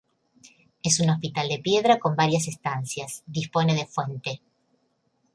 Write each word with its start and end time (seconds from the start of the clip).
Es 0.81 0.99
un 0.99 1.11
hospital 1.11 1.47
de 1.47 1.59
piedra 1.59 1.99
con 1.99 2.15
varias 2.15 2.47
estancias, 2.47 3.21
dispone 3.27 3.75
de 3.75 3.85
fuente. 3.85 4.41